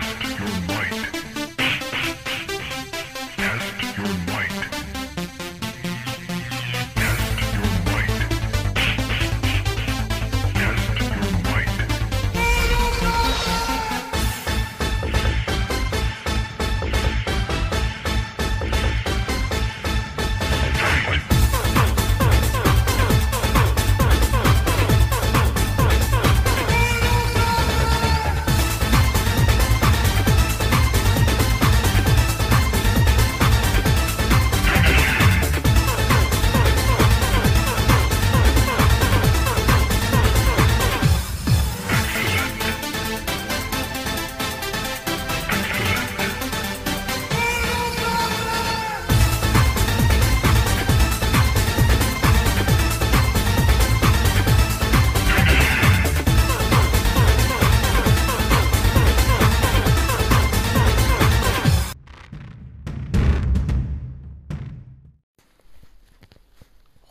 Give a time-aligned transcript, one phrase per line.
[0.00, 1.33] Test your might.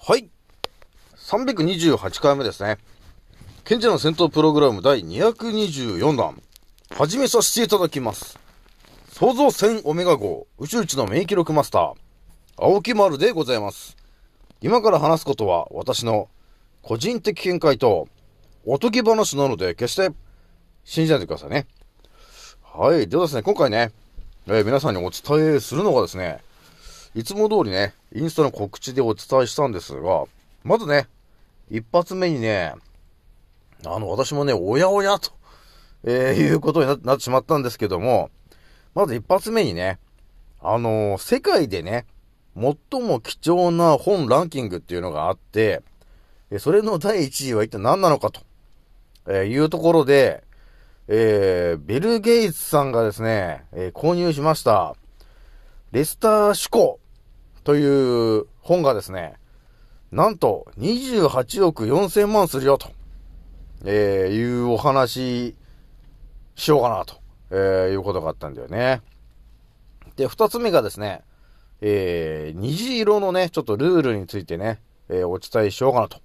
[0.05, 0.29] はい。
[1.15, 2.77] 328回目ですね。
[3.63, 6.41] 賢者の戦闘プログラム第224弾。
[6.91, 8.37] 始めさせていただきます。
[9.13, 11.93] 創造戦オメガ号宇宙一の免疫力マスター、
[12.57, 13.95] 青木丸でございます。
[14.59, 16.27] 今から話すことは私の
[16.81, 18.09] 個人的見解と
[18.65, 20.09] おとぎ話なので決して
[20.83, 21.65] 信じないでくださいね。
[22.61, 23.07] はい。
[23.07, 23.93] ではですね、今回ね、
[24.47, 26.41] えー皆さんにお伝えするのがですね、
[27.15, 30.25] いつも通りね、インスタの告知でお伝えしたんですが、
[30.63, 31.07] まずね、
[31.69, 32.73] 一発目にね、
[33.85, 35.31] あの、私もね、おやおやと、
[36.03, 38.29] えーいうことにななってしまったんですけども、
[38.93, 39.99] まず一発目にね、
[40.61, 42.05] あのー世界でね、
[42.55, 45.81] 最も貴重な本ランキングっていうのがあって、
[46.51, 48.41] えそれの第1位は一体何なのかと、
[49.27, 50.43] えーいうところで、
[51.07, 54.95] えー、ビル・ゲイツさんがですね、えー購入しました、
[55.91, 56.99] レスター思考
[57.63, 59.35] という本がですね、
[60.11, 62.91] なんと28億4千万するよと、
[63.85, 65.55] えーいうお話
[66.55, 67.15] しようかなと、
[67.51, 69.01] えーいうことがあったんだよね。
[70.15, 71.21] で、二つ目がですね、
[71.81, 74.79] えー虹色のね、ちょっとルールについてね、
[75.09, 76.19] えーお伝えしようかなと、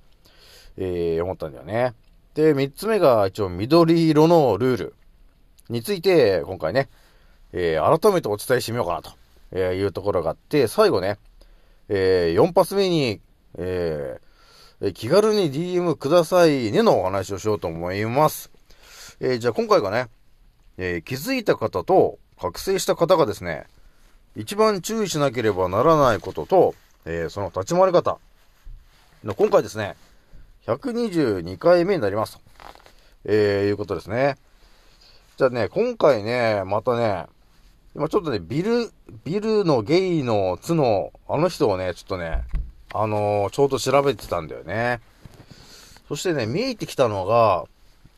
[0.77, 1.95] えー思ったんだよね。
[2.35, 4.95] で、三つ目が一応緑色のルール
[5.69, 6.89] について、今回ね、
[7.53, 9.13] えー改めてお伝えしてみようかなと、
[9.53, 11.17] えーいうところがあって、最後ね、
[11.89, 13.21] え4発目に、
[13.57, 14.29] えー
[14.95, 18.53] 気軽に DM くださいねのお話をしようと思います。
[19.19, 20.09] えーじゃあ今回がね、
[20.77, 23.67] え気づいた方と覚醒した方がですね、
[24.37, 28.19] 一番注意しなければならないことと、えその立ち回り方
[29.25, 29.97] の今回ですね、
[30.67, 32.39] 122回目になります、
[33.25, 34.37] えいうことですね。
[35.37, 37.27] じゃあね、今回ね、またね、
[37.99, 38.93] 今ちょっとね、ビル、
[39.25, 42.45] ビルのゲイの津の、あの人をね、ちょっとね、
[42.95, 45.01] あのーちょうど調べてたんだよね。
[46.07, 47.65] そしてね、見えてきたのが、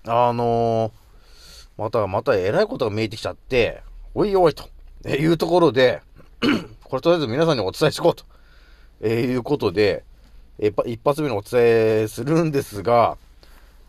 [0.04, 0.92] あのー
[1.78, 3.82] また、また偉いことが見えてきちゃって、
[4.14, 4.68] おいおいと、
[5.06, 6.02] えいうところで、
[6.84, 8.24] これとりあえず皆さんにお伝えしていこうと、
[9.00, 10.04] えいうことで、
[10.58, 11.52] えー一発目にお伝
[12.02, 13.16] えするんですが、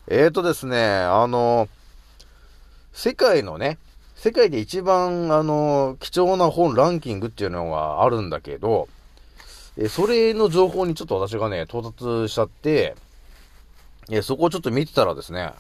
[0.08, 1.70] えーとですね、あのー
[2.94, 3.78] 世界のね、
[4.24, 8.88] 世界で一番、あの貴重な本ランキングっていうのがあるんだけど、
[9.76, 12.96] えそれの情報にちょっと私がね、到達しちゃって、
[14.12, 15.54] えそこをちょっと見てたらですね、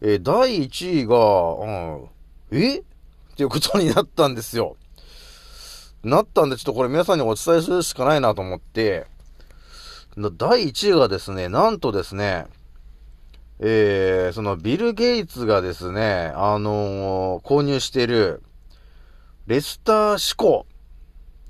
[0.00, 2.06] え第1位が、
[2.52, 2.78] うん、え？
[2.78, 2.82] っ
[3.36, 4.76] ていうことになったんですよ。
[6.04, 9.08] なったんで、ちょっとこれ皆さんにお伝えするしかないなと思って、
[10.16, 12.46] 第1位がですね、なんとですね、
[13.58, 18.42] えー、そのビル・ゲイツがですね、あのー購入してる、
[19.46, 20.66] レスター思考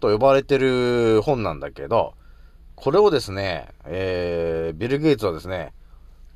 [0.01, 2.15] と呼ばれてる本なんだけど、
[2.77, 5.73] これをですね、えー、ビル・ゲイツはですね、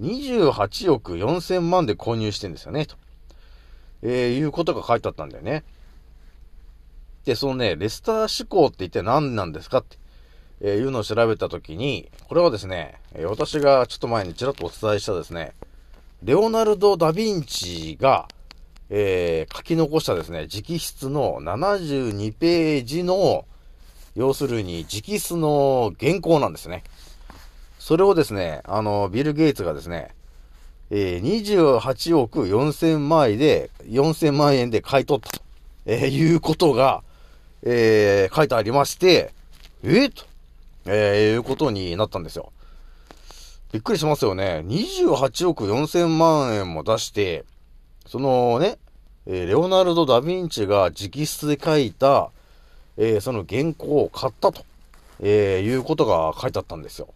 [0.00, 2.96] 28億4千万で購入してんですよね、と。
[4.02, 5.62] えー、いうことが書いてあったんだよね。
[7.26, 9.98] で、そのね、レスター思考って一体何なんですかって、
[10.62, 15.52] えーいうのを調べたときに、これはですね、え私がちょっと前にちらっとお伝えしたですね、
[16.22, 18.28] レオナルド・ダ・ヴィンチが、
[18.90, 23.46] えー書き残したですね、直筆の72ページの、
[24.14, 26.84] 要するに直筆の原稿なんですね。
[27.78, 30.14] それをですね、あの、ビル・ゲイツがですね、
[30.90, 35.42] えー28億4000万円で、4千万円で買い取ったと、
[35.86, 37.02] えーいうことが、
[37.62, 39.32] えー書いてありまして、
[39.82, 40.24] えーと、
[40.84, 42.52] えーいうことになったんですよ。
[43.72, 44.64] びっくりしますよね。
[44.66, 47.44] 28億4000万円も出して、
[48.06, 48.78] そのね、
[49.26, 52.30] えー、レオナルド・ダ・ヴィンチが直筆で書いた、
[52.96, 54.64] えー、その原稿を買ったと、
[55.20, 57.08] えー、いうことが書いてあったんですよ。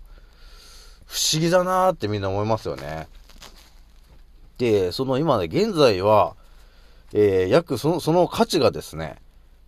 [1.06, 3.08] 不思議だなーってみんな思いますよね。
[4.58, 6.36] で、その今ね、現在は、
[7.12, 9.16] えー、約その、その価値がですね、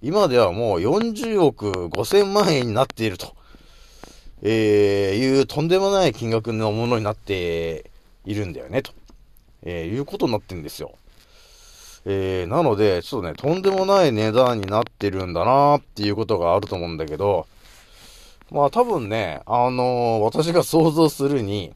[0.02, 3.34] 今ではもう40億5000万円になっていると、
[4.42, 7.90] えー、いうとんでもない金額のものになって
[8.24, 8.92] いるんだよね、と、
[9.62, 10.94] えー、いうことになってんですよ。
[12.04, 17.46] えー、なので、ちょっとね、とんでもない値段になってるんだなっていうことがあると思うんだけど、
[18.50, 21.74] まあ多分ね、あのー、私が想像するに、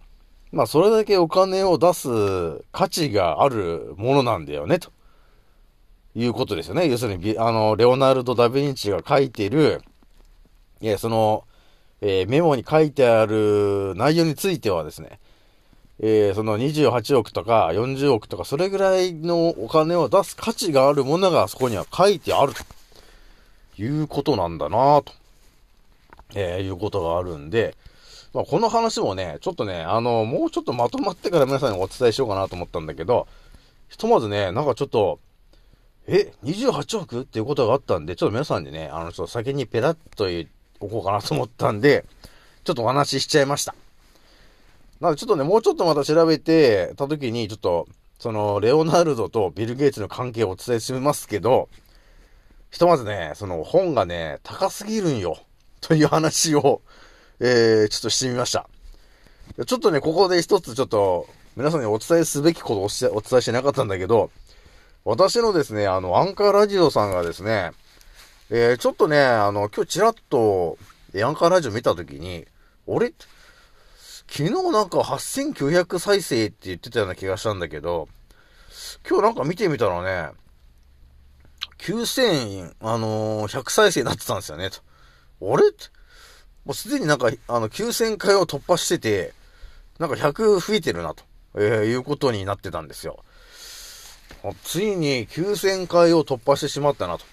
[0.52, 2.08] まあそれだけお金を出す
[2.70, 4.92] 価値があるものなんだよね、と
[6.14, 6.88] いうことですよね。
[6.88, 9.82] 要するに、あの、レオナルド・ダ・ヴィンチが書いてる、
[10.80, 11.44] いや、その、
[12.00, 15.18] えー、メモに書いてある内容についてはですね、
[15.98, 22.62] えー、その28億とか40億とか、それぐらいのお金を出す価値があるものがそこには書いてあると。
[23.82, 25.12] いうことなんだなと、
[26.34, 27.76] えー、いうことがあるんで、
[28.32, 33.26] まあ、この話もね、ちょっとね、あの、もうちょっとまとまってから皆さんにお伝えしようかなと思ったんだけど、
[33.88, 35.18] ひとまずね、なんかちょっと、
[36.06, 40.50] え、28億っていうことがあったんで、ちょっと皆さんにね、あの、ちょっと先にペラッと言って
[40.80, 42.04] おこうかなと思ったんで、
[42.64, 43.74] ちょっとお話ししちゃいました。
[45.00, 47.88] なのでちょっとね、もうちょっとまた調べてた時に、ちょっと、
[48.18, 51.68] その、レオナルドとビル・ゲイツの関係をお伝えしますけど、
[52.70, 55.38] ひとまずね、その本がね、高すぎるんよ。
[55.80, 56.82] という話を、
[57.40, 58.68] えー、ちょっとしてみました。
[59.66, 64.30] ちょっとね、ここで一つちょっと、皆さんにお伝えすべきことをお伝えしてなかったんだけど、
[65.04, 67.72] 私のですね、あの、アンカーラジオさんがですね、
[68.52, 70.76] えー、ちょっとね、あの、今日ちらっと、
[71.14, 72.46] アンカーラジオ見たときに、
[72.84, 73.14] 俺、
[74.28, 78.08] 昨日なんか8900再生って言ってたような気がしたんだけど、
[79.08, 80.32] 今日なんか見てみたらね、
[81.78, 84.78] 9000、あのー、100再生になってたんですよね、と。
[85.40, 85.62] あれ
[86.64, 89.32] もうすでになんか、あの、9000回を突破してて、
[90.00, 91.22] なんか100増えてるな、と、
[91.54, 93.24] えー、いうことになってたんですよ。
[94.64, 97.24] ついに9000回を突破してしまったな、と、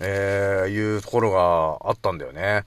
[0.00, 2.64] えー、いうところがあったんだよね。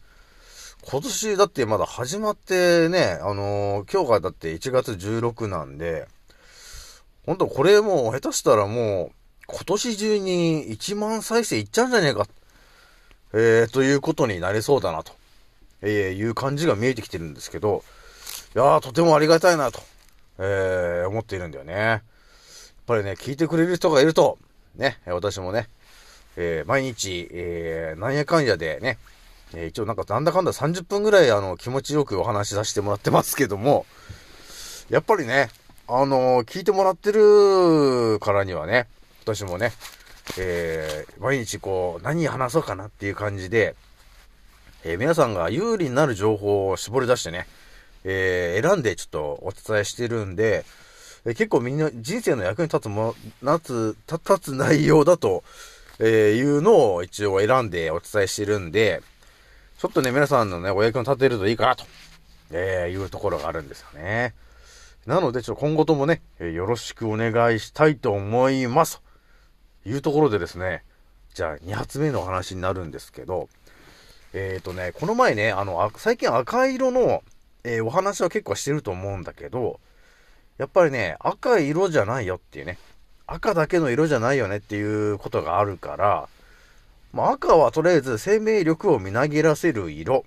[0.83, 6.07] 今年だってまだ始まってね、あのー、今日がだって1月16なんで、
[7.25, 9.11] ほんとこれもう下手したらもう
[9.47, 12.25] 今年中に1万再生いっちゃうんじゃねえか、
[13.33, 15.13] えー、ということになりそうだなと、
[15.81, 17.83] えー、いう感じが見えてきてるんですけど、
[18.55, 19.81] いやーとてもありがたいなと、
[20.39, 21.73] えー、思っているんだよね。
[21.73, 22.01] やっ
[22.87, 24.39] ぱりね、聞いてくれる人がいると、
[24.75, 25.69] ね、私もね、
[26.37, 28.97] えー、毎日、えー、なんやかんやでね、
[29.53, 33.85] えー、一応なんかなんだかんだ30分ぐらいあの気持ちよくお話しさせてもらってますけども、
[34.89, 35.49] やっぱりね、
[35.87, 38.87] あのー、聞いてもらってるからにはね、
[39.23, 39.71] 私もね、
[40.37, 43.75] えー、毎日こう、何話そうかなっていう感じで、
[44.83, 47.45] えー、皆さんが有利になる情報を絞り出してね、
[48.03, 50.65] えー、選んでちょっとお伝えしてるんで、
[51.25, 55.43] えー、結構みんな人生の役に立つも、なつ、立つ内容だと、
[56.03, 59.03] えーいうのを一応選んでお伝えしてるんで、
[59.77, 61.85] ちょっとね、皆さんのね、お役に立てるといいかなと、
[62.51, 64.33] えー、いうところがあるんですよね。
[65.05, 69.01] なので、ちょっと今後ともね、えー、よろしくお願いしたいと思います。
[69.83, 70.83] というところでですね、
[71.35, 73.47] じゃあ2発目のお話になるんですけど、
[74.33, 77.23] えっ、ー、とね、この前ね、あの、最近赤色の、
[77.63, 79.79] えー、お話は結構してると思うんだけど、
[80.57, 82.77] やっぱりね、赤い色じゃないよっていうね、
[83.33, 86.27] 赤だけの色じゃないよねっていうことがあるから、
[87.13, 90.25] まあ、赤はとりあえず生命力をみなぎらせる色。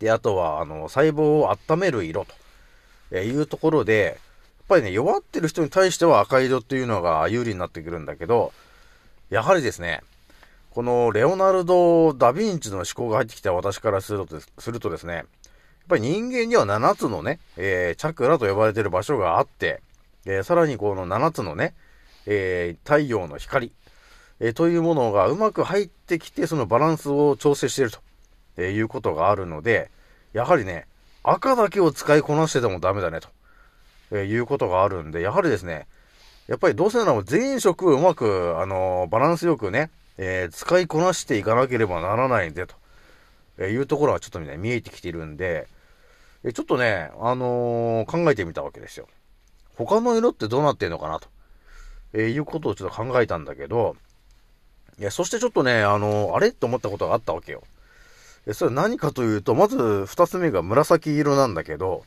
[0.00, 2.26] で、あとは、あの、細胞を温める色
[3.10, 4.18] というところで、
[4.58, 8.52] やっぱりね、弱ってる人に対しては赤色っていうのが有利になってくるんだけど、
[9.30, 10.02] やはりですね、
[10.70, 15.26] このレオナルド・ダ・ヴィンチの思考が入ってきた私からするとするとですね、やっ
[15.88, 19.80] ぱり人間には7つのね、えー、チャクラと呼ばれてる場所があって、
[20.24, 21.74] えー、さらにこの7つのね、
[22.26, 23.72] えー、太陽の光、
[24.40, 27.98] えー、というものがうまく入ってきて、そのバランスを調整していると、
[28.56, 29.90] えー、いうことがあるので、
[30.32, 30.86] やはりね、
[31.22, 33.28] 赤だけを使いこなしててもダメだね、と、
[34.10, 35.86] えー、いうことがあるんで、やはりですね、
[36.48, 42.74] やっぱりどうせなら全色うまく、あのバランスよくね、え使いこなしていかなければならないんで、と、
[43.58, 45.66] えいうところがちょっとね、見えてきているんで、
[46.44, 49.08] えちょっとね、あの考えてみたわけですよ。
[49.76, 51.28] 他の色ってどうなってんのかなと、
[52.14, 53.96] えーいうことをちょっと考えたんだけど、
[54.98, 56.48] いや、そしてちょっとね、あの、あれ？
[56.48, 57.62] っと思ったことがあったわけよ。
[58.52, 62.04] それは何かというと、まず二つ目が紫色なんだけど、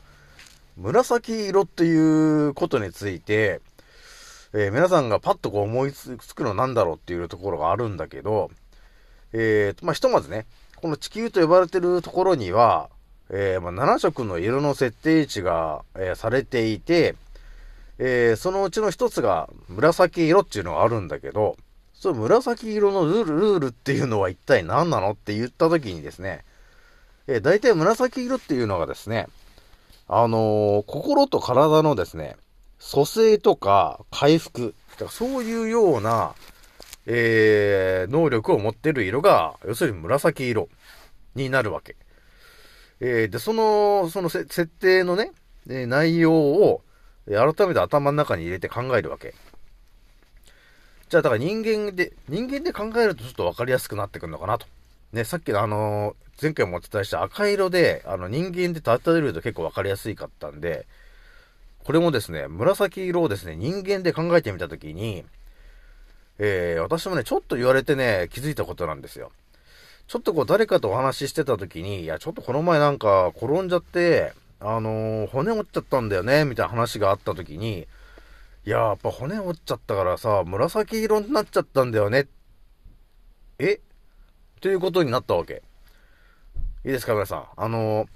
[0.76, 3.60] 紫色っていうことについて、
[4.54, 8.50] えー、皆さんがパッとこう思いつくのなんだろうっていうところがあるんだけど、
[9.32, 10.46] えー、まあ、ひとまずね、
[10.76, 12.88] この地球と呼ばれてるところには、
[13.28, 17.16] えー、まあ、7色の色の設定値が、えー、されていて、
[17.98, 21.56] えー、そのうちの一つが紫色っていうのがあるんだけど、
[21.92, 26.44] その紫色のルール、ルールっていうのは一体何なのって言った時にですね、
[27.26, 29.26] えー、大体紫色っていうのがですね、
[30.06, 32.36] あのー、心と体のですね、
[32.78, 34.74] 蘇生とか回復、
[35.10, 36.34] そういうような、
[37.06, 40.68] えー、能力を持ってる色が、要するに紫色
[41.34, 41.96] になるわけ。
[43.00, 45.32] えー、で、その、その設定のね、
[45.68, 46.82] え、内容を、
[47.34, 49.34] 改めて頭の中に入れて考えるわけ。
[51.08, 54.66] じゃあ、だから人間で、人間で考えるとちょっとわかりやすくなってくるのかなと。
[55.12, 60.86] ね、さっきのあのー、前回もお伝えした赤色で、あの人間で例えると結構わかりやすいかったんで、
[61.84, 65.24] これもですね、紫色をですね、人間で考えてみたときに、
[66.38, 69.32] えー、私もね、ちょっと言われてね、気づいたことなんですよ。
[70.06, 77.86] ちょっとこう誰かとお話ししてたときに、いや、ちょっとこの前なんか転んじゃって、あのー、骨折っちゃったんだよね、みたいな話があったときに、
[78.66, 82.26] いや、やっぱ骨折っちゃったからさ、紫色になっちゃったんだよね。
[83.58, 83.80] え？
[84.60, 85.62] ということになったわけ。
[86.84, 87.46] いいですか、皆さん。
[87.56, 88.08] あのー、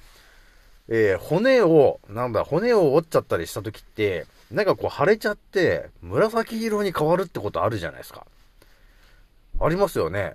[0.89, 8.27] えー、骨を、なんだ、骨を折っちゃったりした時って、なんかこう腫れちゃって、紫色に変わるってことあるじゃないですか。
[9.61, 10.35] ありますよね。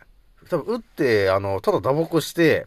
[0.50, 2.66] 多分、打って、あの、ただ打撲して、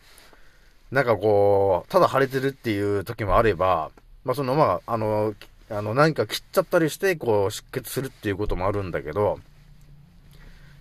[0.90, 3.90] なんかこう、ただ腫れてるっていう時もあれば、
[4.25, 5.35] まあその、まあ、あの、
[5.70, 9.38] あの、何か切っちゃったりして、こう、出血するっていうこともあるんだけど、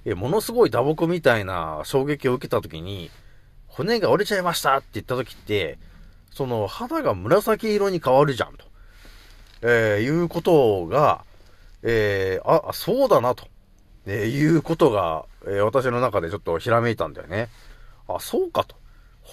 [0.05, 3.11] え、ものすごい打撲みたいな衝撃を受けた時に、
[3.67, 5.77] 骨が折れちゃいましたって言った時って、
[6.31, 8.65] その肌が紫色に変わるじゃんと、
[9.61, 11.23] えー、いうことが、
[11.83, 13.47] えー、あ、そうだなと、
[14.05, 17.49] えー、いうことが、えー、私の中でちょっとひらめいたんだよね。
[18.07, 18.75] あ、そうかと。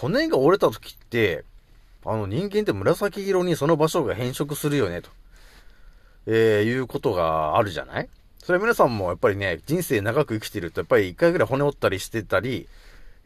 [0.00, 1.44] 骨が折れた時って、
[2.04, 5.10] あの人間って紫色にその場所が変色するよねと、
[6.26, 8.08] えー、いうことがあるじゃない？
[8.38, 12.68] それは皆さんもやっぱりね、人生長く生きてるとやっぱり一回ぐらい骨折ったりしてたり、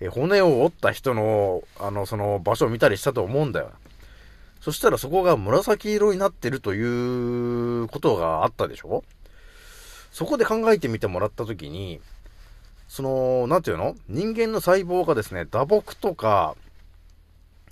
[0.00, 3.70] え骨を折った人の、あの、その場所を見たりしたと思うんだよ。
[4.62, 9.04] そしたらそこが紫色になってるということがあったでしょ？
[10.10, 12.00] そこで考えてみてもらったときに、
[12.90, 13.94] その、なんていうの？
[14.08, 16.56] 人間の細胞がですね、打撲とか、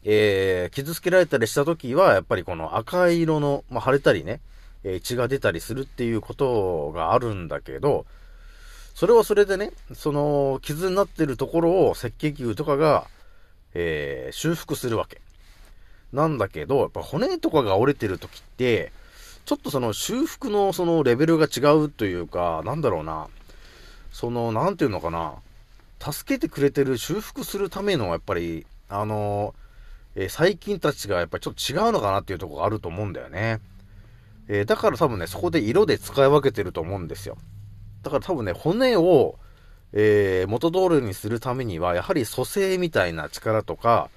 [0.04, 4.40] えー、傷つけられたりしたときは、やっぱりこの赤い色の、まあ、腫れたりね、
[4.84, 8.06] えー、血が出たりするっていうことがあるんだけど、
[8.94, 13.08] それはそれでね、その傷になってるところを赤血球とかが、
[13.74, 15.20] えー、修復するわけ。
[16.12, 18.92] なんだけど、やっぱ骨とかが折れてる時って、
[19.44, 23.26] ちょっとその修復のそのレベルが違うというか、なんだろうな。
[24.18, 25.34] その、なんていうのかな。
[26.00, 29.54] 助けてくれてる修復するための、やっぱり、あの、
[30.16, 33.60] えー、細菌たちがやっぱりちょっと違うのかなっていうとこがあると思うんだよね。
[34.48, 37.38] えー、だから多分ね、そこで色で使い分けてると思うんですよ。
[38.02, 39.38] だから多分ね、骨を、
[39.92, 44.10] えー、元通りにするためには、やはり蘇生みたいな力とか、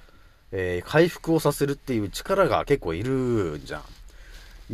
[0.50, 3.82] えー、回復をさせるっていう力が結構いるんじゃん。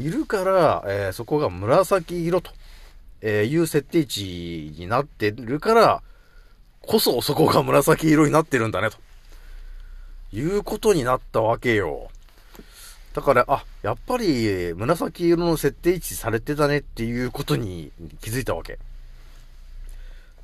[0.00, 2.50] いるから、え、そこが紫色と、
[3.20, 6.02] えーいう設定値になってるから、
[6.82, 8.96] こそそこが紫色になってるんだね、と
[10.32, 12.08] いうことになったわけよ。
[13.14, 18.78] だから、あ、やっぱり紫色の設定値されてたねっていうことに気づいたわけ。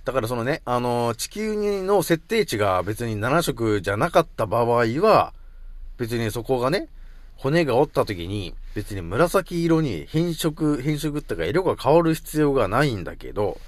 [0.04, 5.32] だからそのね、あの、地球の設定値が別に7色じゃなかった場合は、
[5.96, 6.88] 別にそこがね、
[7.36, 13.60] 骨が折った時に、別に紫色に変色、変色ってか色が変わる必要がないんだけど、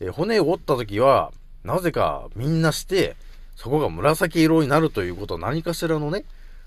[0.00, 1.32] え骨を折った時は、
[1.64, 3.16] なぜかみんなして、
[3.56, 6.24] そこが紫色になるということは何かしらのね、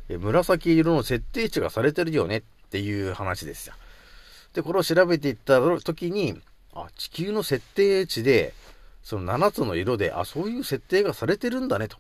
[0.10, 3.76] え紫色の設定値がされてるよねっていう話ですよ。
[4.54, 6.40] で、これを調べていった時に、
[6.74, 8.54] あ、地球の設定値で、
[9.04, 11.98] その7つの色で、あ、そういう設定がされてるんだね、と、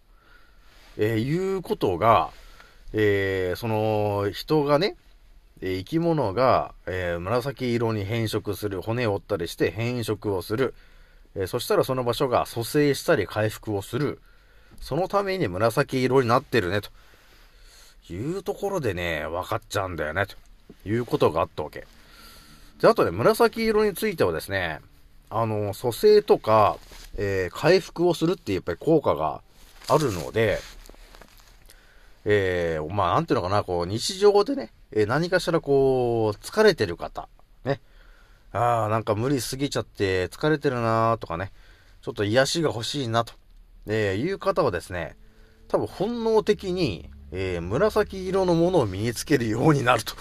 [0.98, 2.32] えー、いうことが、
[2.94, 4.96] えー、その人がね、
[5.62, 10.74] え生き物が、えー、紫色に変色する、骨を折ったりして変色をする、
[11.36, 14.20] えそしたらその場所が蘇生したり回復をする、
[14.82, 16.90] そのために紫色になってるね、と。
[18.10, 20.36] いうところでね、分かっちゃうんだよね、と。
[20.88, 21.88] いうことがあったわけ。
[22.80, 24.80] で、あとね、紫色についてはですね、
[25.30, 26.78] あの、蘇生とか、
[27.18, 29.42] えー、回復をするっていうやっぱり効果が
[29.88, 30.60] あるので、
[32.26, 37.27] えー、まあ、なんていうのかな、こう、日常でね、え、何かしらこう、疲れてる方、
[37.63, 37.82] ね、
[38.51, 41.51] ああ、なんか無理すぎちゃって疲れてるなーとかね、
[42.01, 43.34] ちょっと癒しが欲しいなと、
[43.88, 45.18] えー、いう方はですね、
[45.68, 50.13] 多分本能的に、えー、紫色のものを身につけるようになると、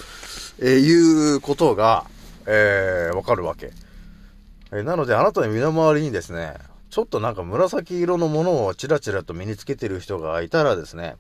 [0.59, 2.07] えー、いうことが、
[2.47, 3.71] えー、わかるわけ。
[4.73, 6.55] え、なので、あなたの身の回りにですね、
[6.91, 11.17] ちょっとなんか紫色のものをチラチラと身につけてる人がいたらですね、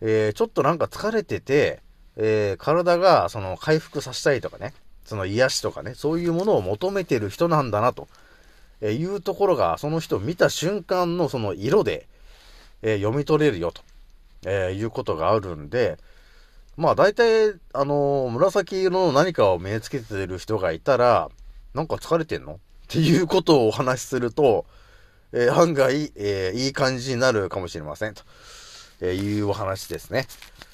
[0.00, 1.82] え、ちょっとなんか疲れてて、
[2.16, 8.08] えー、体がその回復させたいとかね、その癒しとかね、そういうものを求めてる人なんだなと、
[8.80, 12.06] えいうところが、その人を見た瞬間のその色で、
[12.82, 13.82] えー、読み取れるよと、
[14.44, 15.98] えいうことがあるんで、
[16.76, 21.30] まあ大体、あの、紫色の何かを身につけてる人がいたら、
[21.72, 22.54] なんか疲れてんの？
[22.54, 22.58] っ
[22.88, 24.66] ていうことをお話しすると、
[25.32, 28.14] えー、案外、えー、いい感じになるかもしれません。
[28.14, 28.22] と、
[29.00, 30.26] えいうお話ですね。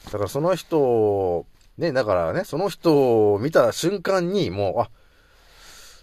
[0.07, 1.47] だからその人、
[1.79, 4.91] ね、だからね、その人を見た瞬間にもう、あ、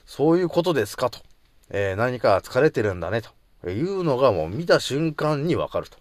[0.06, 1.20] そういうことですかと。
[1.70, 3.22] えー、何か疲れてるんだね、
[3.62, 5.98] というのがもう見た瞬間にわかると。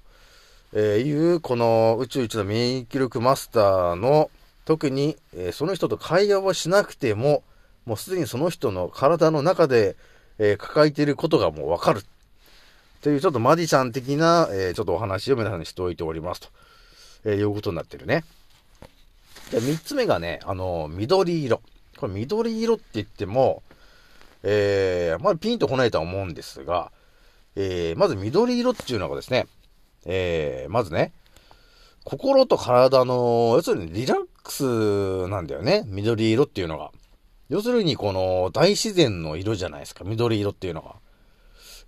[0.73, 4.31] えー、いう、この宇宙一の免疫力マスターの、
[4.65, 7.43] 特に、えー、その人と会話をしなくても、
[7.85, 9.97] もうすでにその人の体の中で、
[10.39, 12.03] え、抱えていることがもうわかる。
[13.03, 16.49] というちょっとマジシャン的な、えちょっとお話を皆さんにしておいておりますと、
[17.25, 18.25] えいうことになってるね。
[19.53, 21.63] で、三つ目がね、あの、緑色。
[21.97, 23.63] これ緑色って言っても、
[24.43, 26.93] えー、まあピンとこないとは思うんですが、
[27.57, 29.47] えー、まず緑色っていうのがですね、
[30.05, 31.13] えー、まずね、
[32.05, 35.85] 心と体の、要するにリラックスなんだよね。
[35.87, 36.91] 緑色っていうのが。
[37.49, 40.05] 要するにこの大自然の色じゃないですか。
[40.05, 40.97] 緑色っていうのが。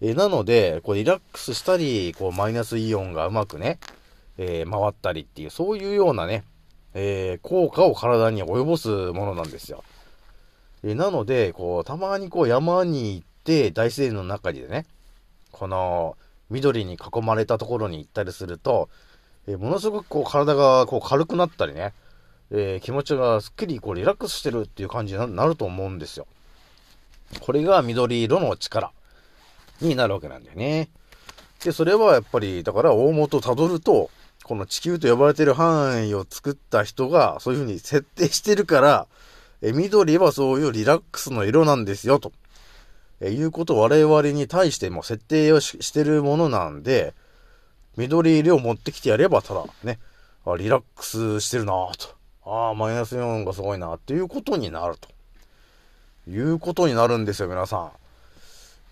[0.02, 3.78] え、なので、こうリラックスしたり、こうマイナスイオンがうまくね、
[4.38, 6.44] えー、回ったりっていう、そういうようなね、
[6.94, 9.84] えー、効果を体に及ぼすものなんですよ。
[10.82, 14.86] えなので、こう、たまにこう山に行って大自然の中でね、
[15.52, 16.16] この
[16.48, 18.88] 緑に囲まれたところに行ったりすると、
[19.46, 21.92] えー、ものすごくこう体がこう軽くなったりね、
[22.50, 26.26] えー、気持ちがすっきりこうリラックスしてるっていう感じになると思うんですよ。
[27.40, 28.90] これが緑色の力
[29.80, 30.90] になるわけなんだよね。
[31.64, 34.10] で、それはやっぱり、だから大元を辿ると、
[34.44, 39.06] この地球と呼ばれてる範囲を作った人がそういう風に設定してるから、
[39.62, 42.32] え緑はそういうリラックスの色なんですよ、と。
[43.20, 47.14] えいうことを我々に対しても設定をしてるものなんで、
[47.96, 49.98] 緑色を持ってきてやれば、ただね、
[50.46, 52.14] あリラックスしてるなぁと。
[52.44, 55.08] ああ、マイナスイオンがすごいなっていうことになると。
[56.28, 57.90] いうことになるんですよ、皆さん。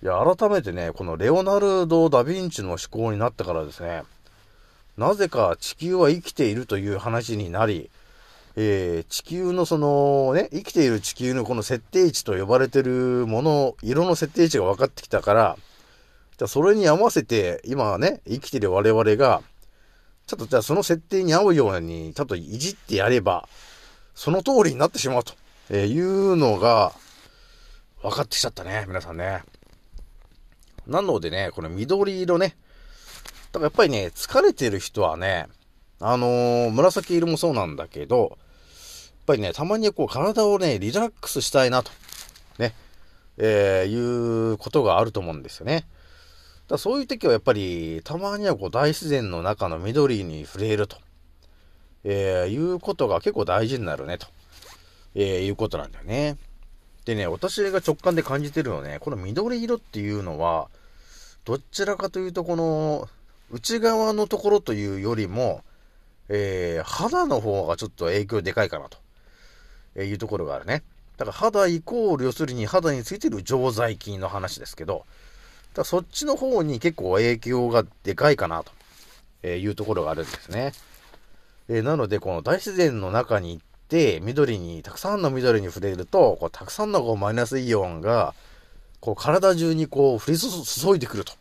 [0.01, 4.05] いや、改めてね、このレオナルド・ダ・ヴィンチの思考になってからですね、
[4.97, 7.91] なぜか地球は生きているという話になり、
[8.55, 15.59] えー、地球のそのね、生きている地球のこの設定値と呼ばれてるもの、色の設定値が分かってきたから、
[16.37, 19.43] じゃそれに合わせて、今ね、生きている我々が、
[20.29, 23.49] ちょっとじゃあその設定に合うように、ちょっといじってやれば、
[24.15, 25.35] その通りになってしまうと、
[25.71, 26.93] えいうのが、
[28.03, 29.43] 分かってきちゃったね、皆さんね。
[30.89, 32.57] なのでね、この緑色ね、
[33.53, 35.47] だからやっぱりね、疲れてる人はね、
[36.01, 38.29] あのー、紫色もそうなんだけど、やっ
[39.27, 41.91] ぱりね、たまにこう体をね、リラックスしたいなと、
[42.59, 42.75] ね、
[43.37, 45.87] えー、いうことがあると思うんですよね。
[46.69, 50.97] だそういう時はやっぱり、たまにはこう大自然の中の緑に触れると、
[52.05, 54.27] えー、いうことが結構大事になるね、と、
[55.15, 56.37] えー、いうことなんだよね。
[57.05, 60.69] でね、私が直感で感じてるのはね、この緑色っていうのは、
[61.49, 63.09] どちらかというとこの、
[63.51, 65.63] 内側のところというよりも、
[66.29, 68.99] えー、肌の方がちょっと影響でかいかなと。
[69.95, 70.83] えいうところがあるね。
[71.17, 75.07] だから肌イコール、要するに肌についてる常在菌の話ですけど、
[75.73, 78.71] だそっちの方に結構影響がでかいかなと、
[79.43, 80.75] えいうところがあるんですね。
[81.71, 88.35] えー、なので、この大自然の中に行って、緑に、たくさんの緑に触れると、こうたくさんのこうマイナスイオンが、
[89.01, 91.33] こう体中にこう降り注いでくると。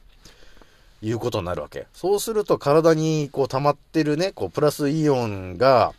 [1.01, 1.87] いうことになるわけ。
[1.93, 5.93] そうすると体にこう溜まってるね、こうプラスイオンが、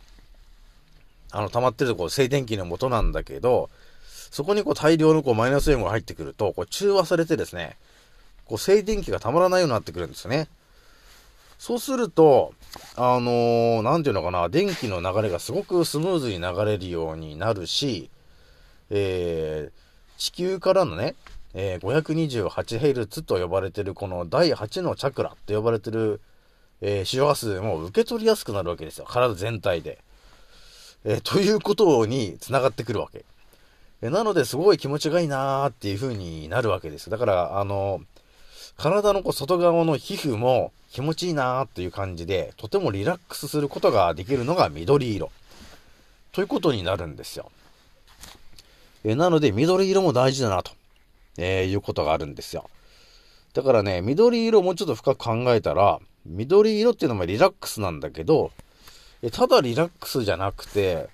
[1.31, 3.69] あの、溜まってるとこう静電気の元なんだけど、
[4.31, 7.77] そこにこう大量のこうマイナスイオンが入ってくると、こう中和されてですね、
[8.45, 10.47] こう静電気がたまらないようになってくるんですね。
[11.59, 12.53] そうすると、
[12.95, 18.09] あのー、なんていうのかな、電気の流れがすごくスムーズに流れるようになるし、
[18.89, 21.15] えー、地球からのね、
[21.53, 26.21] えー、528Hz と呼ばれてるこの第8のチャクラと呼ばれてる、
[26.81, 29.05] えー、周波数も受け取りやすくなるわけですよ。
[29.07, 29.99] 体全体で。
[31.05, 33.25] えー、ということに繋がってくるわけ。
[34.01, 37.09] えなので、すごい気持ちがいいなーっていう風になるわけです。
[37.09, 38.01] だから、あの、
[38.77, 45.31] 体のこう外側の皮膚も気持ちいいなーっていう感じで、とてもリラックスすることができるのが緑色。
[46.31, 47.51] ということになるんですよ。
[49.03, 50.71] えなので、緑色も大事だなと、
[51.41, 52.69] えー、いうことがあるんですよ。
[53.53, 58.51] だからね、緑色もうちょっと深く考えたら、緑色っていうのもリラックスなんだけど、
[59.31, 61.09] ただリラックスじゃなくて、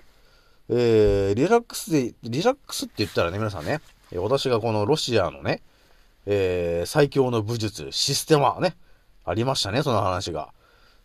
[0.68, 3.80] えー、リラックスで、リラックスって言ったらね、皆さんね、
[4.14, 5.62] 私がこのロシアのね、
[6.26, 8.76] えー、最強の武術、システマね、
[9.24, 10.52] ありましたね、その話が。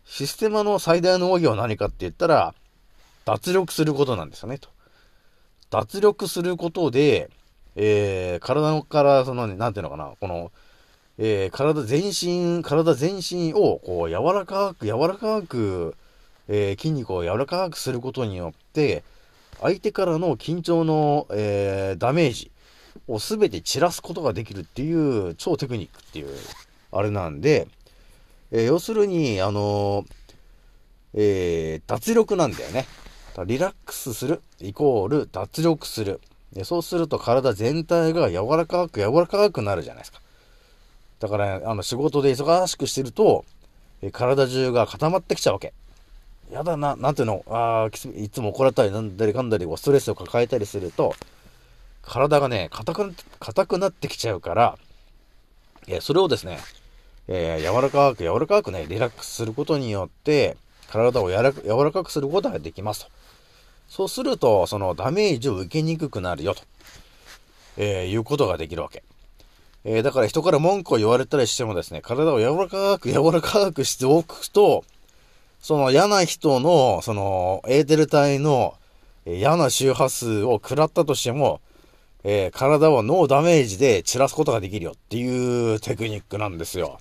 [0.03, 2.55] システマの最大の奥義は何かって言ったら、
[3.25, 4.69] 脱力することなんですよね、と。
[5.69, 7.29] 脱力することで、
[7.75, 10.51] えー、体から、その、なんていうのかな、この、
[11.17, 15.95] えー、体全身、体全身を、こう、柔らかく、柔らかく、
[16.47, 19.03] えー、筋肉を柔らかくすることによって、
[19.61, 22.51] 相手からの緊張の、えー、ダメージ
[23.07, 26.35] を全て散らすことができるっていう超テクニックっていう、
[26.91, 27.67] あれなんで、
[28.51, 30.05] え、要するに、あの
[31.13, 32.85] え、脱力なんだよね。
[33.45, 36.19] リラックスする、イコール脱力する。
[36.53, 40.19] でそうすると体全体が柔らかく柔らかくなるじゃないですか。
[41.19, 43.45] だから、あの仕事で忙しくしてると、
[44.01, 45.73] え体中が固まってきちゃうわけ。
[46.51, 51.15] やだな、なんていうの、ああいつも怒られたりなんだりかんだり、ストレスを抱えたりすると、
[52.01, 54.77] 体がね、硬く、硬くなってきちゃうから、
[55.87, 56.59] えそれをですね、
[57.27, 60.57] えー、柔らかく柔らかくね、リラックスすることによって、
[60.89, 63.11] 体を柔ら柔らかくすることができますと。
[63.91, 66.61] そうすると、そのダメージを受けにくくなるよと、
[67.75, 69.03] えー、いうことができるわけ。
[69.83, 74.85] えー、だから人から文句を言われたりしてもですね、体を柔らかく柔らかくしておくと、
[75.59, 78.75] その嫌な人の、その、エーテル体の
[79.25, 81.59] 嫌な周波数を食らったとしても、
[82.23, 86.97] えー、体をノーダメージで散らすことができるよっていうテクニックなんですよ。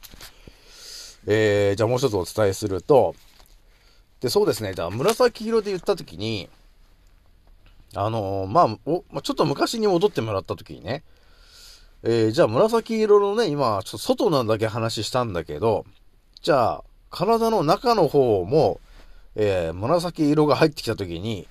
[1.28, 3.14] えー、じゃあもう一つお伝えすると、
[4.20, 6.50] で、そうですね、じゃあ紫色で言ったときに、
[7.94, 11.02] あのー、まあ、お、まあ、ちょっと昔に戻ってもらったときにね、
[12.02, 15.84] えー、じゃあ紫色のね、今、ちょっと外なんだけ話したんだけど、
[16.40, 18.80] じゃあ、体の中の方も、
[19.34, 21.46] えー、紫色が入ってきた時に、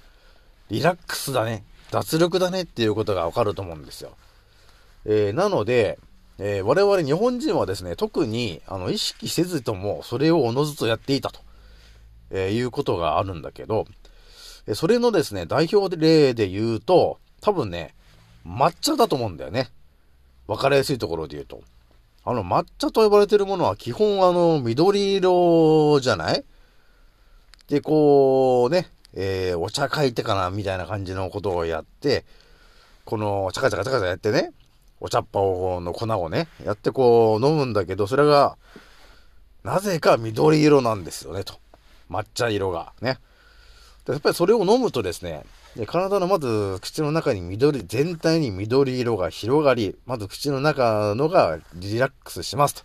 [0.69, 4.11] リラックスだね、脱力だねっていうことがわかると思うんですよ。
[5.05, 5.99] えー、なので、
[6.39, 11.41] えー、我々日本人はですね、特に、あの、意識せずとも、それをおのずとやっていたと、
[12.31, 13.85] えいうことがあるんだけど、
[14.75, 17.93] それのですね、代表例で言うと、多分ね、
[18.45, 19.69] 抹茶だと思うんだよね。
[20.47, 21.61] わかりやすいところで言うと。
[22.25, 26.43] あの、抹茶と呼ばれてるものは基本あの、緑色じゃない？
[27.67, 32.25] で、こうね、えー、お茶書いてかな、みたいな感じのことをやって、
[33.05, 34.51] この、チャカチャカチャカチャやってね、
[34.99, 38.57] お茶っ葉を、の粉をね、やってこう、飲むんだけど、それが、
[39.63, 41.55] なぜか緑色なんですよね、と。
[42.09, 43.17] 抹茶色が、ね。
[44.13, 45.43] やっぱりそれを飲むとですね、
[45.75, 52.83] で体のまず口の中に緑、全体に緑色が広がり、まず口の中のがリラックスしますと。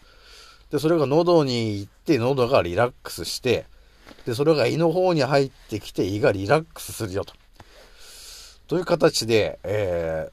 [0.71, 3.65] で、それが喉に行って喉がリラックスして、
[4.27, 7.35] で、それが胃の方に入ってきて胃がリラックスするよと。
[8.67, 10.29] という形で、え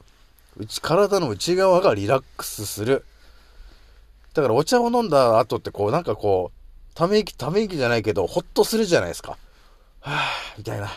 [0.58, 3.04] ー、内、体の内側がリラックスする。
[4.34, 9.38] だからお茶を飲んだ後ってこうなんかこう、ため息、ため息じゃないけど、ほっとするじゃないですか。
[10.02, 10.90] はぁ、みたいな。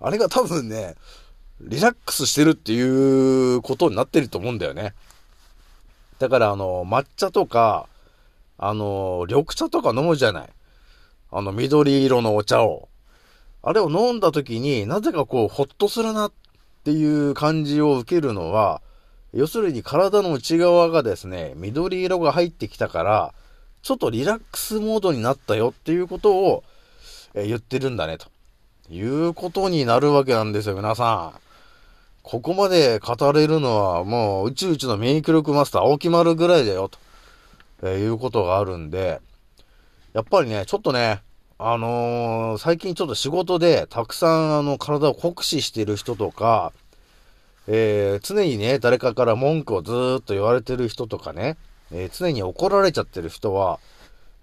[0.00, 0.94] あれが多分ね、
[1.60, 4.94] リラックスしてるっていうことになってると思うんだよね。
[6.18, 7.88] だからあの、抹茶とか、
[8.58, 10.48] あの、緑茶とか飲むじゃない。
[11.30, 12.88] あの、緑色のお茶を。
[13.62, 16.32] あれを飲んだ時になぜかこう、ほっとするなっ
[16.84, 18.82] ていう感じを受けるのは、
[19.32, 23.34] 要するに体の内側がですね、緑色が入ってきたから、
[23.82, 26.64] ちょっとリラックスモードになったよっていうことを、
[27.34, 28.31] え言ってるんだねと。
[28.92, 31.40] いうことになるわけなんですよ、皆さん。
[32.22, 36.98] ここまで語れるのはもう宇宙一の免疫力マスター青木丸ぐらいだよ、と、
[37.82, 39.20] えー、いうことがあるんで、
[40.12, 41.22] やっぱりね、ちょっとね、
[41.58, 46.72] あのー、最近ちょっと仕事でたくさんあの体を酷使してる人とか、
[47.66, 51.56] えー、常にね、誰かから文句をずーっと言われてる人とかね、
[51.92, 53.78] えー、常に怒られちゃってる人は、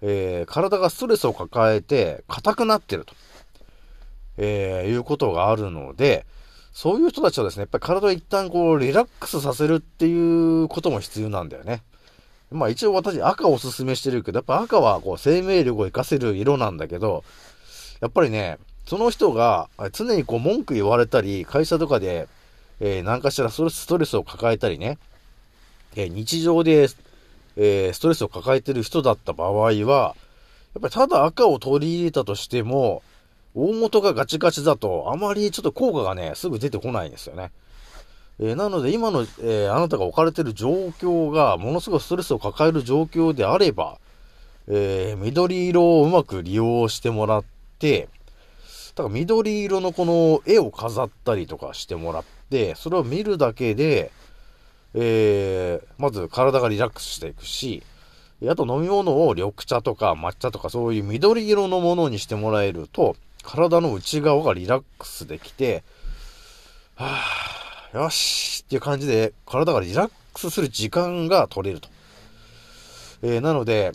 [0.02, 3.14] えー、体がストレスを抱えて硬くなってると。
[4.42, 6.24] えー、いうことがあるので、
[6.72, 11.82] そういう人たちはですね、やっぱり体を一旦こう、リラックスさせるっていうことも必要なんだよね。
[12.50, 17.22] まあ一応私赤をおすすめしてるけど、やっぱ赤はこう生命力を活かせる色なんだけど、
[18.00, 22.26] やっぱりね、その人が常にこう文句言われたり、会社とかで、
[22.80, 24.98] えー、何かしたらストレスを抱えたりね、
[25.96, 26.88] えー、日常で、
[27.56, 29.70] えー、ストレスを抱えてる人だった場合は、
[30.74, 33.02] やっぱりただ赤を取り入れたとしても、
[33.54, 37.50] 大元がガチガチだと、あまりちょっと効果がね、すぐ出てこないんですよね。
[38.38, 43.98] えー、なので今の、えー、あなたが置かれてる状況が、ものすごいストレスを抱える状況であれば、
[44.66, 47.44] えー、緑色をうまく利用してもらっ
[47.78, 48.08] て、
[48.94, 54.10] だから緑色のこの絵を飾ったりとかしてもらって、それを見るだけで、
[54.94, 57.82] えー、まず体がリラックスしていくし、
[58.48, 65.82] あと飲み物を緑茶とか抹茶とかそういう緑色のものにしてもらえると、体の内側がリラックスできて、
[66.96, 71.88] はぁ、よしっていう感じで、体がリラックスする時間が取れると。
[73.22, 73.92] えー、なので、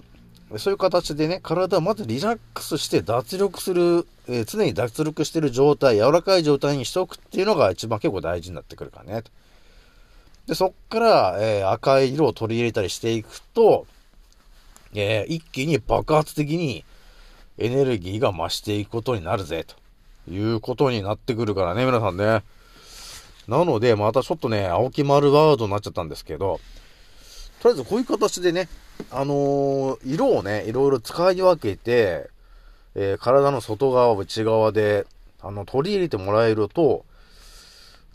[0.58, 9.24] そういう形でね、体をまずリラックスして脱力する、えー、常に脱力してる状態、柔らかい状態にしておくっていうのが一番結構大事になってくるからね。
[10.46, 13.88] で、そっから、えー、赤い色を取り入れたりしていくと、
[14.94, 16.86] えー、一気に爆発的に
[17.58, 22.44] エネルギーが増していくことになるぜ、ということになってくるからね、皆さんね。
[23.48, 26.60] なので、またちょっとね、青木丸ワードになっちゃったんですけど、
[27.62, 28.68] とりあえずこういう形でね、
[29.12, 32.30] あのー、色をね、いろいろ使い分けて、
[32.96, 35.06] えー、体の外側、内側で、
[35.42, 37.06] あの、取り入れてもらえると、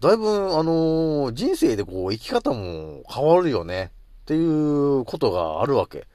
[0.01, 3.91] だいぶ、あのー、人生でこう、生き方も変わるよね、
[4.23, 6.07] っていうことがあるわけ。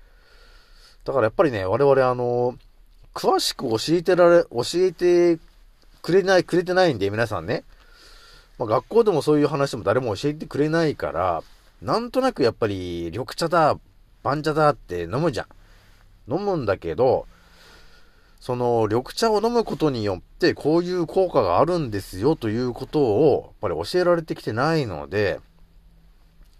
[1.03, 2.57] だからやっぱりね、我々あの
[3.15, 5.39] 詳しく教えてられ、教えて
[6.01, 7.63] くれない、くれてないんで、皆さんね。
[8.59, 11.41] まあ、学校でもそういう話も誰も教えてくれないから、
[11.81, 13.79] なんとなくやっぱり緑茶だ、
[14.21, 15.47] 番茶だって飲むじゃ
[16.27, 16.33] ん。
[16.33, 17.25] 飲むんだけど、
[18.41, 25.39] その緑茶を飲むことによってこういう効果があるんですよということをやっぱり教えられてきてないので、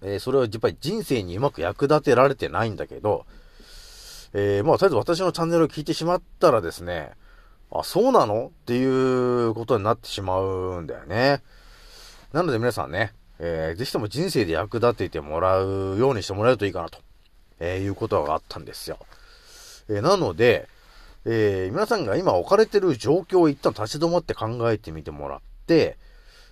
[0.02, 3.26] えー、それはやっぱり人生にうまく役立てられてないんだけど、
[4.38, 7.12] えー、まあとりあえず私のチャンネルを聞いてしまったらですね、
[7.72, 8.48] あ、そうなの？
[8.48, 11.42] っていうことになってしまうんだよね。
[12.34, 17.00] なので皆さんね、えー、ぜひとも人生で役立ててもらうようにしてもらえるといいかなと、
[17.62, 18.98] えー、いうことがあったんですよ。
[19.88, 20.68] えー、なので、
[21.24, 25.98] えー、皆さんが今置かれてる状況を一旦立ち止まって考えてみてもらって、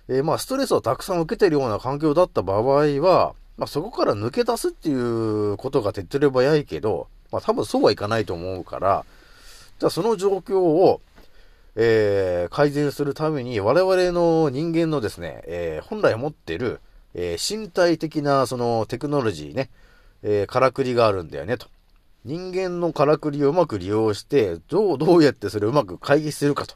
[0.08, 2.62] えー、まあ、ストレスをたくさん受けてるような環境だった場合
[3.00, 9.04] は、まあ、そこから抜け出すっていうことが手っ取り早いけど、まあ、多分そうはいかないと思うから、
[9.78, 11.00] じゃあその状況を、
[11.76, 16.80] えー、改善するために我々の人間のですね、えー、本来持ってる、
[17.14, 19.70] えー、身体的なそのテクノロジーね、
[20.22, 21.66] えからくりがあるんだよねと。
[22.24, 26.74] 人間のからくりをうまく利用して、どう、どうやってそれをうまく解決するかと、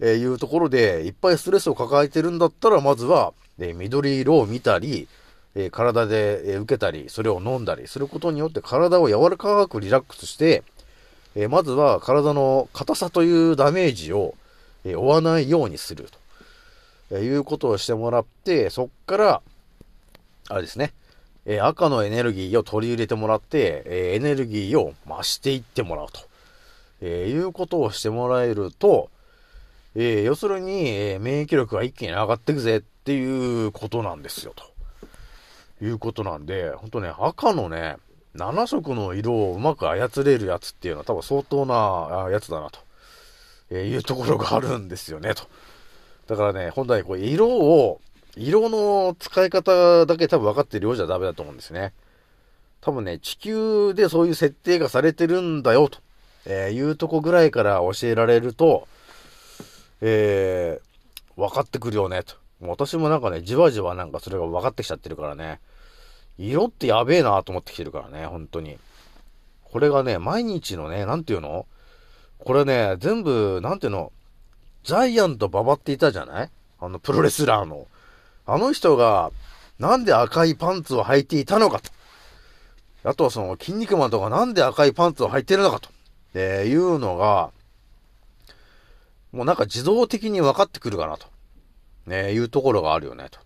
[0.00, 5.06] えいうところで、いっぱいストレスを抱えてるんだったら、まずは、え緑色を見たり、
[5.54, 10.62] え体で、え受けたり、それを飲んだりすることによって体を柔らかくリラックスして、
[11.34, 14.34] えまずは体の硬さというダメージを、
[14.84, 16.08] え負わないようにする
[17.10, 19.42] と、えいうことをしてもらって、そっから、
[20.48, 20.92] あれですね、
[21.46, 26.20] え赤のエネルギーを取り入れてもらって、えエネルギーを増していってもらうと、
[27.00, 29.10] えいうことをしてもらえると、
[29.96, 34.69] え要するに、え免疫力が一気に上がっていくぜっていうことなんですよ、と。
[35.82, 37.96] いうことなんで、ほんとね、赤のね、
[38.36, 42.80] 7色の色をうまく操れるやつっていうのは多分相当なやつだなと、
[43.70, 45.44] えいうところがあるんですよね、と。
[46.28, 48.00] だからね、本来こう色を
[48.36, 51.92] 色の使い方だけ多分分かってるようじゃダメだと思うんですね。
[52.80, 55.98] 多分ね、地球でそういう設定がされてるんだよ、と、
[56.46, 58.86] え、いうとこぐらいから教えられると、
[60.00, 62.36] えー、分かってくるよね、と。
[62.60, 65.60] 私もなんかね、じわじわなんかそれが分かってきちゃってるからね。
[66.48, 68.78] 色ってやべえなと思ってきてるからね、本当に。
[69.64, 71.66] これがね、毎日のね、なんていうの？
[72.38, 74.10] これね、全部、なんていうの？
[74.82, 76.50] ジャイアント馬場っていたじゃない？
[76.80, 77.86] あの、プロレスラーの。
[78.46, 79.30] あの人が、
[79.78, 81.90] なんで赤いパンツを履いていたのかと。
[83.04, 85.90] あとはその、筋肉マンとかなんで赤いパンツを履いてるのかと。
[86.34, 87.50] えー、いうのが、
[89.32, 91.26] もうなんか自動的に分かってくるかなと。
[92.06, 93.38] ね、いうところがあるよね、と。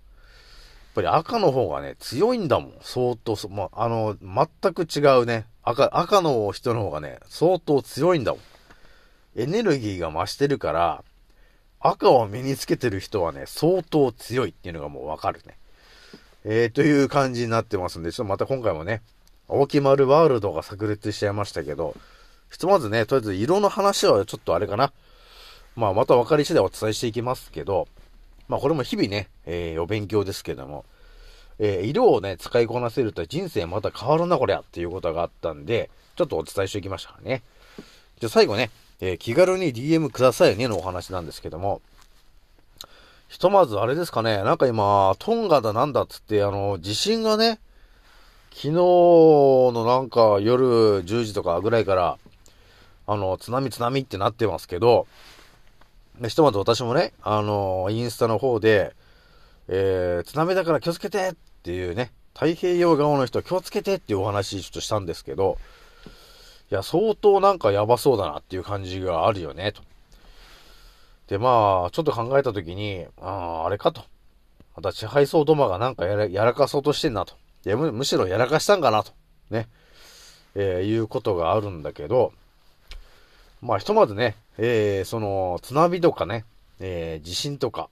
[0.94, 2.72] やっぱり赤の方がね、強いんだもん。
[2.80, 5.46] 相当、まあ、の、全く違うね。
[5.64, 8.40] 赤、赤の人の方がね、相当強いんだもん。
[9.36, 11.02] エネルギーが増してるから、
[11.80, 15.58] 赤を身につけてる人はね、相当強いっていうのがもうわかるね。
[16.44, 19.02] えー、という感じになってますんで、ちょっとまた今回もね、
[19.48, 21.96] 大木丸ワールドが炸裂しちゃいましたけど、
[22.50, 24.92] ひとまずね、とりあえず色の話はちょっとあれかな。
[25.74, 27.88] まあ、また分かり次第お伝えしていきますけど、
[28.48, 30.84] まあこれも日々ね、えー、お勉強ですけども、
[31.58, 37.42] えー、色をね、使いこなせると人生また変わるな、こりゃっていうことがあったんで、ちょっとお伝えしておきましたね。
[38.20, 41.80] じゃ最後ね、えー、気軽に DM くださいねのお話なんですけども、
[43.28, 47.58] ひとまずあれですかね、なんか今、トンガだなんだっつって、あの、地震がね、
[48.50, 52.18] 昨日のなんか夜10時とかぐらいから、
[53.06, 55.06] あの、津波津波ってなってますけど、
[56.22, 58.94] ひとまず私もね、あの、インスタの方で、
[59.68, 65.58] えー、津波だから気をつけてっていうね、太平洋側の人気をつけてっていうお話ちょっとしたんですけど、
[66.70, 69.82] いや、相当なんかやばそうだなっていう感じがあるよね、と。
[71.28, 74.02] で、まあ、ちょっと考えたときに、ああ、あれかと。
[74.76, 77.34] また支配層どまがなんかやらやらかそうとしてんなと。
[77.64, 79.12] いやむ、むしろやらかしたんかなと。
[79.50, 79.68] ね。
[80.54, 82.32] えー、いうことがあるんだけど、
[83.62, 86.44] まあ、ひとまずね、えー、その、津波とかね、
[86.80, 87.88] えー、地震とか、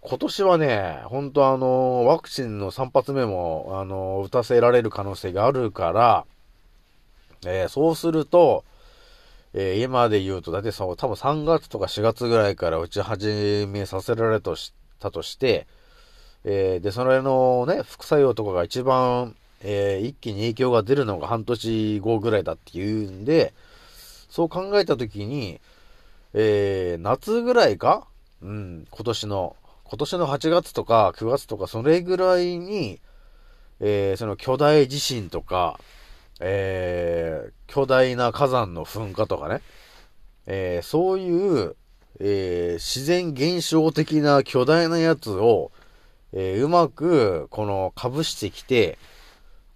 [0.00, 6.26] 今年はね、本当あの、ワクチンの3発目も、あの、打たせられる可能性があるから、
[7.46, 8.64] えー、そうすると、
[9.54, 15.66] えー、今で言うと、だってそう、多分3月とか4月ぐらいから打ち始めさせられとしたとして、
[16.44, 23.54] えー、で、それのね、副作用とかが一番、えー、一気に影響が出るのが半年後ぐらいだっていうんで、
[24.34, 25.60] そう考えたときに、
[26.32, 28.08] えー、夏ぐらいか
[28.42, 32.98] うん、今年の今年の8月とか9月とかそれぐらいに、
[33.78, 35.78] えー、その巨大地震とか、
[36.40, 39.60] えー、巨大な火山の噴火とかね、
[40.46, 41.76] えー、そういう、
[42.18, 45.70] えー自然現象的な巨大なやつを、
[46.32, 48.98] えーうまく、この、かぶしてきて、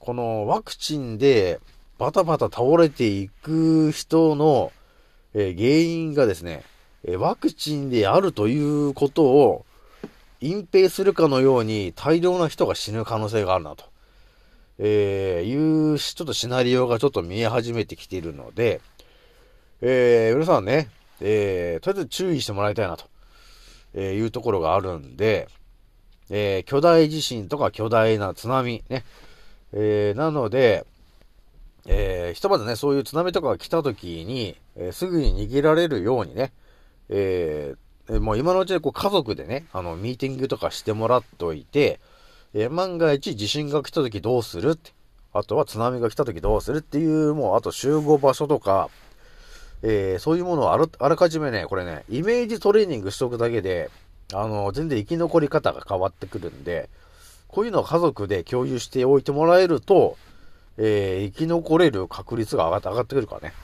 [0.00, 1.60] このワクチンで
[1.98, 4.72] バタバタ倒れていく人の、
[5.34, 6.62] え原因がですね、
[7.04, 9.66] えワクチンであるということを、
[10.40, 13.84] 隠蔽するかのように大量な人が死ぬ可能性があるなと、
[14.78, 18.80] えー、いう、ちょっとシナリオがちょっと見え始めてきているので、
[19.80, 20.88] えー、皆さんね、
[21.20, 23.06] えー、とりあえず注意してもらいたいなと、
[23.94, 25.48] えいうところがあるんで、
[26.30, 29.04] え巨大地震とか巨大な津波ね、
[29.72, 30.87] えなので、
[31.86, 36.52] えひとまずね、そういう津波とかが来た時に、えすぐに逃げられるようにね、
[37.08, 42.00] えー、もう今のうちでこう家族でね、あの、ミーティングとかしてもらっといて、
[42.54, 44.92] え万が一地震が来た時どうするって、
[45.32, 48.88] あとは津波が来た時どうするっていう、もうあと集合場所とか、
[49.82, 53.90] えー、そういうものをあらあらかじめね、これね、イメージトレーニングしとくだけで、
[54.32, 56.88] あの、全然生き残り方が変わってくるんで、
[57.46, 60.16] こういうのを家族で共有しておいてもらえると、
[60.78, 63.54] えー、生き残れる確率が上がって、上がってくるからね。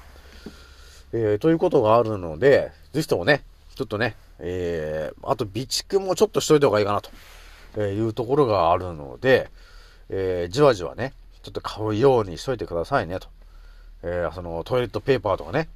[1.13, 3.45] えー、ということがあるので、ぜひともね、
[3.77, 7.11] ちょっとね、えー、あと備蓄もちょっとしといた方がいいかなと、
[7.81, 9.49] いうところがあるので、
[10.09, 13.29] えー、じわじわね、ちょっと買うようにしといてくださいねと。
[14.03, 15.69] えー、そのトイレットペーパーとかね、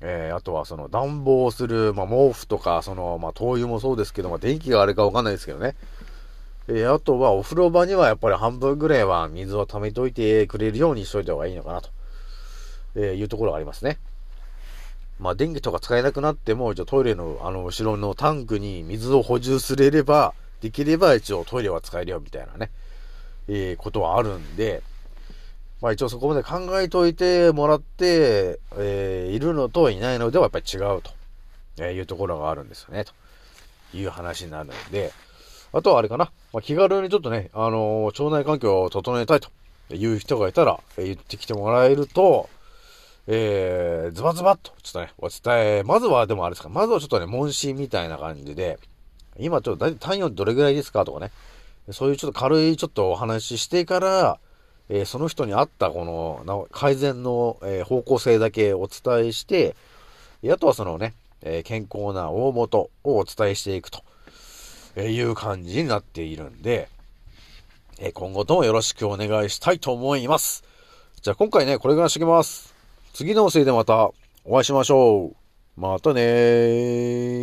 [0.00, 5.74] えー、あとはその暖房する、まあ、毛布とか、その、まあ、灯油もそうですけど、まあ、電気があれかわかんないですけどね。
[6.68, 11.90] え、あとはお風呂場にはやっぱり半分ぐらいは水を溜めといてくれるようにしといた方がいいのかなと、
[12.96, 13.98] えいうところがありますね。
[15.18, 22.70] まあ、電気とか使えなくなっても、一応トイレの、あの、後ろのタンクに水を補充すれれば、できれば一応トイレは使えるよ、みたいなね、
[23.48, 24.82] えー、ことはあるんで、
[25.80, 31.10] まあ一応そこまで考えといてもらって、えー、いるのといないのではやっぱり違うと、
[31.78, 33.12] えいうところがあるんですよね、と
[33.96, 35.12] いう話になるので、
[35.72, 39.50] あとはあれかな、まあ、気軽にちょっとね、あのー、腸内環境を整えたいと
[39.94, 42.48] いう人がいたら、え言ってきてもらえると、
[43.26, 48.78] えー、ズバズバっと、ちょっとね、お伝え、まずはでもあれですか、まずはちょっとね、問診みたいな感じで、
[49.38, 51.30] 今ちょっと大体単位はどれぐらいですかとかね、
[51.90, 54.38] そういうちょっと軽いちょっとお話ししてから、
[54.88, 59.76] えー、その人に合ったこの改善の、えー、方向性だけお伝えして、
[60.50, 64.02] あとはそのね、えー、健康な大元をお伝えしていくと、
[64.96, 66.88] えいう感じになっているんで、
[67.98, 70.64] え今後ともよろしくお願いしたいと思います。
[71.22, 72.74] じゃあ今回ね、これぐらいしてきます。
[73.12, 74.10] 次のせいでまた
[74.44, 75.80] お会いしましょう。
[75.80, 77.35] またねー。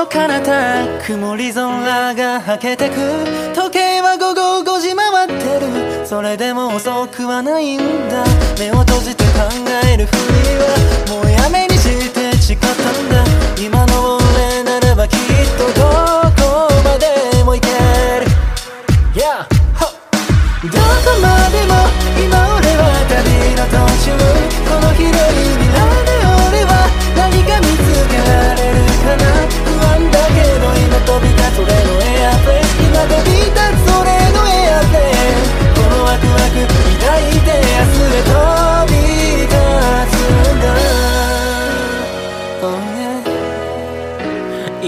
[0.00, 2.94] の彼方曇り空がはけてく。
[3.54, 6.06] 時計は午後5時回ってる。
[6.06, 7.78] それでも遅くはないん
[8.08, 8.24] だ。
[8.58, 9.30] 目を閉じて考
[9.92, 10.18] えるふり
[10.56, 11.69] はもうやめに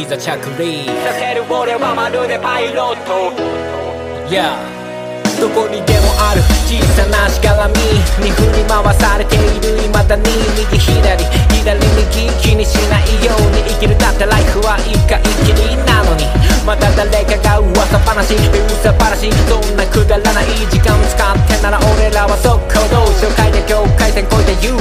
[0.02, 3.32] いざ着陸させる俺はまるでパイロット
[4.28, 4.56] Yeah.
[5.40, 7.76] どこにでもある小さなしがらみ
[8.24, 9.76] に振り回されている。
[9.92, 10.24] 未だに
[10.56, 11.20] 右左
[11.52, 13.98] 左右気にしないように生きる。
[13.98, 16.24] だってライフは一回きりなのに
[16.64, 24.80] また誰かが噂話噂話そんなくだらない時間使ってなら俺らは速攻動紹介で境界線越えて言う。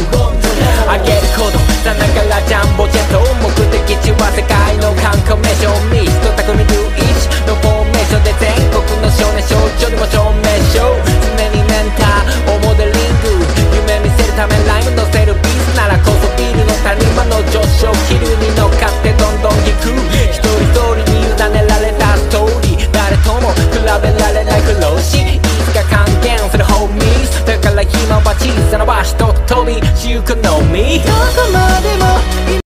[0.87, 10.87] あげるほどさながらジャンボジェット目的地は世界の観光名所ミスト匠ル一のフォーメーションで全国の少年少女にも証明書
[11.35, 13.41] 常にねメンターをモデリング
[13.73, 19.89] 夢見せるためライムのせるビーならこそビルの谷間の上昇気流に乗っかってどんどん引く。
[20.29, 22.91] 一人一人に委ねられたストーリー。
[22.93, 30.99] 誰とも比べられない苦労しいつか還元するホーミーだから今は小さな場所と飛びしゆのみ。
[31.01, 32.60] どこまでも